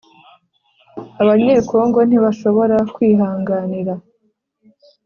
abanyekongo 1.21 1.99
ntishobora 2.09 2.77
kwihanganira 2.93 3.93